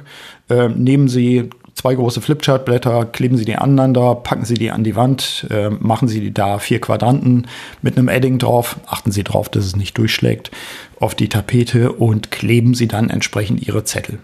Äh, 0.48 0.70
nehmen 0.70 1.08
Sie 1.08 1.50
zwei 1.78 1.94
große 1.94 2.20
Flipchartblätter, 2.20 3.06
kleben 3.06 3.36
Sie 3.36 3.44
die 3.44 3.54
aneinander, 3.54 4.16
packen 4.16 4.44
Sie 4.44 4.54
die 4.54 4.72
an 4.72 4.82
die 4.82 4.96
Wand, 4.96 5.46
äh, 5.50 5.70
machen 5.70 6.08
Sie 6.08 6.32
da 6.32 6.58
vier 6.58 6.80
Quadranten 6.80 7.46
mit 7.82 7.96
einem 7.96 8.08
Edding 8.08 8.38
drauf, 8.38 8.76
achten 8.86 9.12
Sie 9.12 9.22
drauf, 9.22 9.48
dass 9.48 9.64
es 9.64 9.76
nicht 9.76 9.96
durchschlägt, 9.96 10.50
auf 10.98 11.14
die 11.14 11.28
Tapete 11.28 11.92
und 11.92 12.32
kleben 12.32 12.74
Sie 12.74 12.88
dann 12.88 13.10
entsprechend 13.10 13.66
Ihre 13.66 13.84
Zettel. 13.84 14.18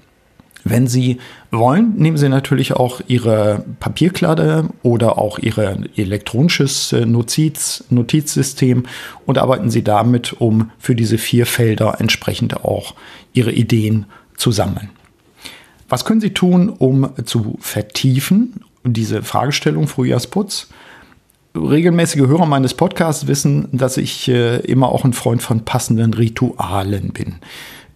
Wenn 0.64 0.88
Sie 0.88 1.18
wollen, 1.52 1.94
nehmen 1.96 2.16
Sie 2.16 2.28
natürlich 2.28 2.72
auch 2.72 3.00
Ihre 3.06 3.64
Papierkladde 3.78 4.70
oder 4.82 5.18
auch 5.18 5.38
Ihr 5.38 5.78
elektronisches 5.94 6.92
äh, 6.92 7.06
Notiz, 7.06 7.84
Notizsystem 7.88 8.84
und 9.26 9.38
arbeiten 9.38 9.70
Sie 9.70 9.84
damit, 9.84 10.32
um 10.32 10.72
für 10.78 10.96
diese 10.96 11.18
vier 11.18 11.46
Felder 11.46 12.00
entsprechend 12.00 12.64
auch 12.64 12.94
Ihre 13.32 13.52
Ideen 13.52 14.06
zu 14.36 14.50
sammeln. 14.50 14.90
Was 15.88 16.04
können 16.04 16.20
Sie 16.20 16.30
tun, 16.30 16.68
um 16.70 17.10
zu 17.24 17.56
vertiefen 17.60 18.60
diese 18.84 19.22
Fragestellung 19.22 19.86
Frühjahrsputz? 19.86 20.68
Regelmäßige 21.56 22.22
Hörer 22.22 22.46
meines 22.46 22.74
Podcasts 22.74 23.28
wissen, 23.28 23.68
dass 23.72 23.96
ich 23.96 24.28
äh, 24.28 24.58
immer 24.60 24.88
auch 24.88 25.04
ein 25.04 25.12
Freund 25.12 25.40
von 25.42 25.64
passenden 25.64 26.12
Ritualen 26.12 27.12
bin. 27.12 27.36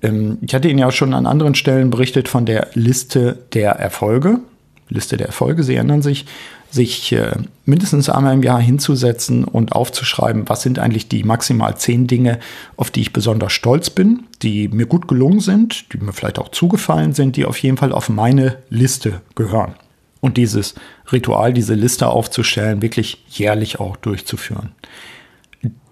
Ähm, 0.02 0.38
ich 0.42 0.54
hatte 0.54 0.68
Ihnen 0.68 0.78
ja 0.78 0.92
schon 0.92 1.12
an 1.12 1.26
anderen 1.26 1.54
Stellen 1.54 1.90
berichtet 1.90 2.28
von 2.28 2.46
der 2.46 2.68
Liste 2.74 3.38
der 3.52 3.72
Erfolge. 3.72 4.40
Liste 4.88 5.16
der 5.16 5.28
Erfolge, 5.28 5.62
Sie 5.62 5.74
erinnern 5.74 6.02
sich 6.02 6.26
sich 6.70 7.12
äh, 7.12 7.32
mindestens 7.64 8.08
einmal 8.08 8.34
im 8.34 8.42
Jahr 8.42 8.60
hinzusetzen 8.60 9.44
und 9.44 9.72
aufzuschreiben, 9.72 10.48
was 10.48 10.62
sind 10.62 10.78
eigentlich 10.78 11.08
die 11.08 11.24
maximal 11.24 11.76
zehn 11.76 12.06
Dinge, 12.06 12.38
auf 12.76 12.90
die 12.90 13.00
ich 13.00 13.12
besonders 13.12 13.52
stolz 13.52 13.90
bin, 13.90 14.24
die 14.42 14.68
mir 14.68 14.86
gut 14.86 15.08
gelungen 15.08 15.40
sind, 15.40 15.92
die 15.92 15.98
mir 15.98 16.12
vielleicht 16.12 16.38
auch 16.38 16.50
zugefallen 16.50 17.14
sind, 17.14 17.36
die 17.36 17.46
auf 17.46 17.58
jeden 17.58 17.78
Fall 17.78 17.92
auf 17.92 18.08
meine 18.08 18.58
Liste 18.68 19.22
gehören. 19.34 19.74
Und 20.20 20.36
dieses 20.36 20.74
Ritual, 21.10 21.52
diese 21.52 21.74
Liste 21.74 22.08
aufzustellen, 22.08 22.82
wirklich 22.82 23.24
jährlich 23.30 23.80
auch 23.80 23.96
durchzuführen. 23.96 24.72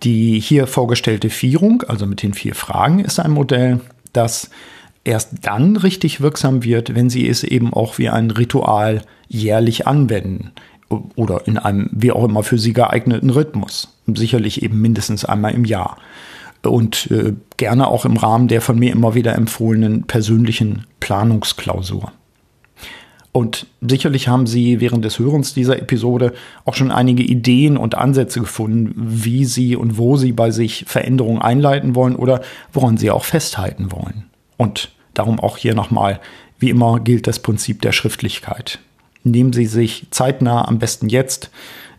Die 0.03 0.41
hier 0.41 0.67
vorgestellte 0.67 1.31
Vierung, 1.31 1.83
also 1.89 2.07
mit 2.07 2.23
den 2.23 2.35
vier 2.35 2.55
Fragen, 2.55 3.01
ist 3.01 3.19
ein 3.19 3.31
Modell, 3.31 3.81
das 4.13 4.51
erst 5.07 5.33
dann 5.43 5.77
richtig 5.77 6.21
wirksam 6.21 6.65
wird, 6.65 6.95
wenn 6.95 7.09
Sie 7.09 7.29
es 7.29 7.45
eben 7.45 7.73
auch 7.73 7.99
wie 7.99 8.09
ein 8.09 8.31
Ritual 8.31 9.03
jährlich 9.29 9.87
anwenden 9.87 10.53
oder 10.89 11.47
in 11.47 11.59
einem 11.59 11.89
wie 11.93 12.13
auch 12.13 12.25
immer 12.25 12.43
für 12.43 12.59
Sie 12.59 12.73
geeigneten 12.73 13.31
Rhythmus. 13.31 13.97
Sicherlich 14.07 14.63
eben 14.63 14.81
mindestens 14.81 15.25
einmal 15.25 15.55
im 15.55 15.65
Jahr. 15.65 15.97
Und 16.63 17.11
äh, 17.13 17.35
gerne 17.57 17.87
auch 17.87 18.05
im 18.05 18.17
Rahmen 18.17 18.49
der 18.49 18.61
von 18.61 18.79
mir 18.79 18.91
immer 18.91 19.15
wieder 19.15 19.37
empfohlenen 19.37 20.05
persönlichen 20.05 20.87
Planungsklausur. 20.99 22.13
Und 23.31 23.67
sicherlich 23.83 24.29
haben 24.29 24.47
Sie 24.47 24.81
während 24.81 25.05
des 25.05 25.19
Hörens 25.19 25.55
dieser 25.55 25.79
Episode 25.79 26.33
auch 26.65 26.75
schon 26.75 26.91
einige 26.91 27.23
Ideen 27.23 27.77
und 27.77 27.95
Ansätze 27.95 28.41
gefunden, 28.41 28.95
wie 28.97 29.45
Sie 29.45 29.77
und 29.77 29.99
wo 29.99 30.17
Sie 30.17 30.33
bei 30.33 30.51
sich 30.51 30.85
Veränderungen 30.89 31.43
einleiten 31.43 31.95
wollen 31.95 32.17
oder 32.17 32.41
woran 32.73 32.97
Sie 32.97 33.11
auch 33.11 33.25
festhalten 33.25 33.93
wollen. 33.93 34.25
Und 34.57 34.96
darum 35.19 35.41
auch 35.41 35.57
hier 35.57 35.75
nochmal, 35.75 36.21
wie 36.59 36.71
immer 36.71 37.01
gilt 37.01 37.27
das 37.27 37.41
Prinzip 37.41 37.83
der 37.83 37.93
Schriftlichkeit. 37.93 38.79
Nehmen 39.25 39.53
Sie 39.53 39.67
sich 39.67 40.07
zeitnah, 40.11 40.67
am 40.67 40.79
besten 40.79 41.09
jetzt, 41.09 41.51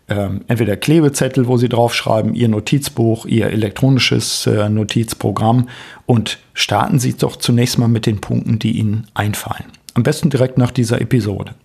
ähm, 0.09 0.45
entweder 0.47 0.77
Klebezettel, 0.77 1.47
wo 1.47 1.57
Sie 1.57 1.67
draufschreiben, 1.67 2.33
Ihr 2.33 2.47
Notizbuch, 2.47 3.25
Ihr 3.25 3.47
elektronisches 3.47 4.47
äh, 4.47 4.69
Notizprogramm 4.69 5.67
und 6.05 6.39
starten 6.53 6.99
Sie 6.99 7.13
doch 7.13 7.35
zunächst 7.35 7.77
mal 7.77 7.89
mit 7.89 8.05
den 8.05 8.21
Punkten, 8.21 8.59
die 8.59 8.77
Ihnen 8.77 9.07
einfallen. 9.13 9.65
Am 9.93 10.03
besten 10.03 10.29
direkt 10.29 10.57
nach 10.57 10.71
dieser 10.71 11.01
Episode. 11.01 11.55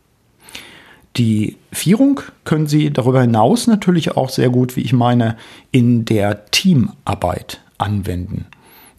Die 1.16 1.58
Vierung 1.70 2.20
können 2.44 2.66
Sie 2.66 2.90
darüber 2.90 3.20
hinaus 3.20 3.66
natürlich 3.66 4.16
auch 4.16 4.30
sehr 4.30 4.48
gut, 4.48 4.76
wie 4.76 4.80
ich 4.80 4.92
meine, 4.92 5.36
in 5.70 6.04
der 6.04 6.46
Teamarbeit 6.46 7.60
anwenden. 7.78 8.46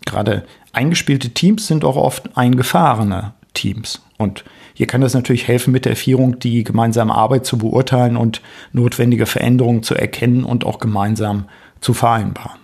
Gerade 0.05 0.43
eingespielte 0.74 1.30
Teams 1.30 1.68
sind 1.68 1.86
auch 1.86 1.96
oft 1.96 2.36
eingefahrene 2.36 3.34
Teams. 3.53 4.01
Und 4.18 4.44
hier 4.74 4.88
kann 4.88 5.03
es 5.03 5.13
natürlich 5.13 5.48
helfen, 5.48 5.72
mit 5.72 5.86
der 5.86 5.96
Vierung 5.96 6.39
die 6.39 6.63
gemeinsame 6.63 7.13
Arbeit 7.13 7.46
zu 7.46 7.58
beurteilen 7.58 8.18
und 8.18 8.42
notwendige 8.72 9.25
Veränderungen 9.25 9.84
zu 9.84 9.96
erkennen 9.96 10.44
und 10.44 10.65
auch 10.65 10.80
gemeinsam 10.80 11.46
zu 11.80 11.94
vereinbaren. 11.94 12.60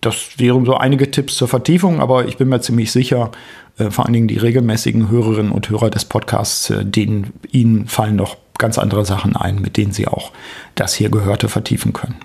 Das 0.00 0.38
wären 0.38 0.64
so 0.64 0.76
einige 0.76 1.10
Tipps 1.10 1.36
zur 1.36 1.46
Vertiefung, 1.46 2.00
aber 2.00 2.26
ich 2.26 2.36
bin 2.36 2.48
mir 2.48 2.60
ziemlich 2.60 2.90
sicher, 2.90 3.30
äh, 3.78 3.90
vor 3.90 4.04
allen 4.04 4.14
Dingen 4.14 4.28
die 4.28 4.38
regelmäßigen 4.38 5.08
Hörerinnen 5.10 5.52
und 5.52 5.68
Hörer 5.68 5.90
des 5.90 6.04
Podcasts, 6.06 6.70
äh, 6.70 6.84
denen 6.84 7.34
ihnen 7.52 7.86
fallen 7.86 8.16
noch 8.16 8.36
ganz 8.58 8.78
andere 8.78 9.04
Sachen 9.04 9.36
ein, 9.36 9.60
mit 9.60 9.76
denen 9.76 9.92
sie 9.92 10.08
auch 10.08 10.32
das 10.74 10.94
hier 10.94 11.10
Gehörte 11.10 11.48
vertiefen 11.48 11.92
können. 11.92 12.16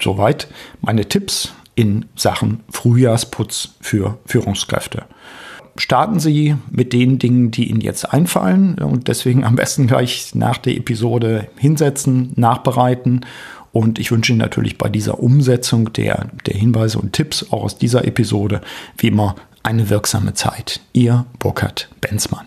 Soweit 0.00 0.48
meine 0.80 1.06
Tipps 1.06 1.52
in 1.74 2.06
Sachen 2.14 2.60
Frühjahrsputz 2.70 3.70
für 3.80 4.18
Führungskräfte. 4.26 5.04
Starten 5.76 6.20
Sie 6.20 6.54
mit 6.70 6.92
den 6.92 7.18
Dingen, 7.18 7.50
die 7.50 7.68
Ihnen 7.68 7.80
jetzt 7.80 8.12
einfallen 8.12 8.76
und 8.78 9.08
deswegen 9.08 9.44
am 9.44 9.56
besten 9.56 9.88
gleich 9.88 10.34
nach 10.34 10.58
der 10.58 10.76
Episode 10.76 11.48
hinsetzen, 11.56 12.32
nachbereiten 12.36 13.26
und 13.72 13.98
ich 13.98 14.12
wünsche 14.12 14.32
Ihnen 14.32 14.38
natürlich 14.38 14.78
bei 14.78 14.88
dieser 14.88 15.18
Umsetzung 15.18 15.92
der, 15.92 16.28
der 16.46 16.54
Hinweise 16.54 17.00
und 17.00 17.12
Tipps 17.12 17.50
auch 17.50 17.64
aus 17.64 17.76
dieser 17.76 18.04
Episode 18.06 18.60
wie 18.98 19.08
immer 19.08 19.34
eine 19.64 19.90
wirksame 19.90 20.34
Zeit. 20.34 20.80
Ihr 20.92 21.26
Burkhard 21.40 21.88
Benzmann. 22.00 22.46